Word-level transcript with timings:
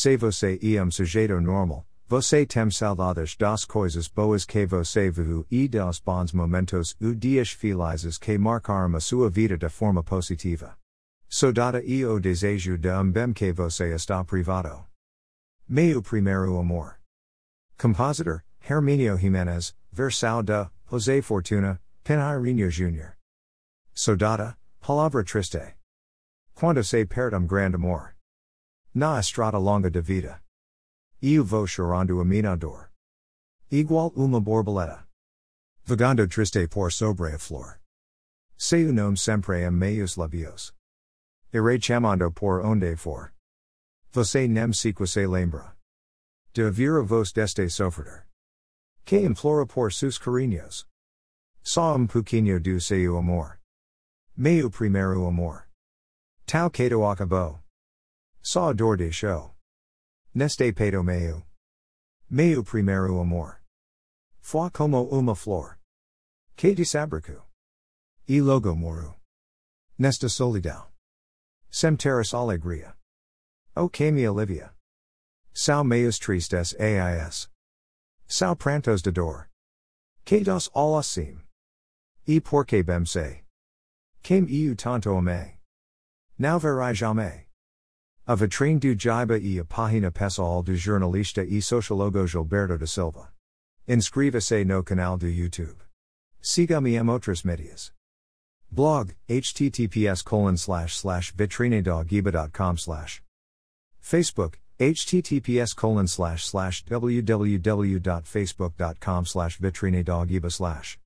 Se 0.00 0.16
você 0.16 0.56
é 0.62 0.80
um 0.80 0.92
sujeito 0.92 1.40
normal, 1.40 1.84
você 2.06 2.46
tem 2.46 2.70
saudades 2.70 3.34
das 3.36 3.64
coisas 3.64 4.06
boas 4.06 4.44
que 4.44 4.64
você 4.64 5.10
viveu 5.10 5.44
e 5.50 5.66
dos 5.66 5.98
bons 5.98 6.32
momentos 6.32 6.96
ou 7.02 7.16
dias 7.16 7.50
felizes 7.50 8.16
que 8.16 8.38
marcaram 8.38 8.94
a 8.94 9.00
sua 9.00 9.28
vida 9.28 9.58
de 9.58 9.68
forma 9.68 10.04
positiva. 10.04 10.76
Saudade 11.28 11.82
e 11.84 12.06
o 12.06 12.20
desejo 12.20 12.78
de 12.78 12.92
um 12.92 13.10
bem 13.10 13.32
que 13.32 13.52
você 13.52 13.92
está 13.92 14.22
privado. 14.22 14.86
Meu 15.68 16.00
primeiro 16.00 16.56
amor. 16.60 17.00
Compositor, 17.76 18.44
Herminio 18.70 19.18
Giménez, 19.18 19.74
versão 19.90 20.44
de 20.44 20.70
José 20.88 21.20
Fortuna, 21.20 21.80
Pinheirinho 22.04 22.70
Jr. 22.70 23.16
Saudade, 23.92 24.54
palavra 24.78 25.24
triste. 25.24 25.74
Quando 26.54 26.84
se 26.84 27.04
perde 27.04 27.34
um 27.34 27.48
grande 27.48 27.74
amor. 27.74 28.17
Na 28.98 29.20
estrada 29.20 29.58
longa 29.58 29.88
de 29.88 30.00
vida. 30.00 30.42
Eu 31.22 31.44
vou 31.44 31.68
chorando 31.68 32.20
a 32.20 32.24
minha 32.24 32.56
dor. 32.56 32.90
Igual 33.70 34.12
uma 34.16 34.40
borboleta. 34.40 35.06
Vagando 35.84 36.26
triste 36.26 36.66
por 36.66 36.90
sobre 36.90 37.32
a 37.32 37.38
flor. 37.38 37.80
Seu 38.56 38.92
nome 38.92 39.16
sempre 39.16 39.64
em 39.64 39.70
meus 39.70 40.16
labios. 40.16 40.74
Irei 41.52 41.80
chamando 41.80 42.32
por 42.32 42.60
onde 42.66 42.96
for. 42.96 43.32
Você 44.10 44.48
nem 44.48 44.72
sequer 44.72 45.06
se 45.06 45.24
lembra. 45.28 45.76
De 46.52 46.68
vira 46.68 47.00
vos 47.00 47.32
deste 47.32 47.70
sofrer. 47.70 48.26
Que 49.04 49.20
implora 49.20 49.64
por 49.64 49.92
sus 49.92 50.18
carinhos. 50.18 50.88
Só 51.62 51.94
um 51.94 52.08
pouquinho 52.08 52.60
do 52.60 52.80
seu 52.80 53.16
amor. 53.16 53.60
Meu 54.36 54.68
primeiro 54.68 55.24
amor. 55.24 55.68
Tal 56.46 56.68
Cato 56.68 57.04
acabou. 57.04 57.67
Só 58.50 58.72
dor 58.72 58.96
de 58.96 59.12
show. 59.12 59.54
Neste 60.32 60.72
peito 60.72 61.02
meu. 61.04 61.46
Meu 62.30 62.64
primeiro 62.64 63.20
amor. 63.20 63.62
Foi 64.40 64.70
como 64.70 65.02
uma 65.10 65.34
flor. 65.34 65.78
Que 66.56 66.74
desabrico. 66.74 67.46
E 68.26 68.40
logo 68.40 68.74
moro. 68.74 69.20
Nesta 69.98 70.30
solidão. 70.30 70.90
Sem 71.70 71.94
terras 71.94 72.32
alegria. 72.32 72.96
O 73.76 73.90
que 73.90 74.10
me. 74.10 74.24
Sao 75.52 75.84
meus 75.84 76.18
tristes 76.18 76.74
ais. 76.80 77.50
Sao 78.26 78.56
prantos 78.56 79.02
de 79.02 79.10
dor. 79.10 79.50
Que 80.24 80.42
dos 80.42 80.70
alas 80.74 81.06
sim. 81.06 81.38
E 82.26 82.40
porque 82.40 82.82
bem 82.82 83.04
sei. 83.04 83.44
Quem 84.22 84.46
eu 84.50 84.74
tanto 84.74 85.10
amei. 85.14 85.60
Não 86.38 86.58
verei 86.58 86.94
jamais. 86.94 87.47
A 88.28 88.36
vitrine 88.36 88.78
do 88.78 88.94
Giba 88.94 89.38
e 89.38 89.58
a 89.58 89.64
página 89.64 90.12
pessoal 90.12 90.62
do 90.62 90.76
jornalista 90.76 91.42
e 91.42 91.62
sociólogo 91.62 92.26
Gilberto 92.26 92.76
da 92.76 92.86
Silva. 92.86 93.32
Inscreva-se 93.88 94.66
no 94.66 94.82
canal 94.82 95.16
do 95.16 95.26
YouTube. 95.26 95.78
Siga-me 96.42 96.94
em 96.94 97.08
outras 97.08 97.42
medias. 97.42 97.90
Blog, 98.70 99.14
https 99.30 100.22
colon 100.22 100.58
slash 100.58 100.98
slash 100.98 101.34
vitrinedogiba.com 101.34 102.76
slash. 102.76 103.22
Facebook, 103.98 104.58
https 104.78 105.74
colon 105.74 106.06
slash 106.06 106.44
slash 106.44 106.84
www.facebook.com 106.84 109.24
slash 109.24 109.58
vitrinedogiba 109.58 110.52
slash. 110.52 110.98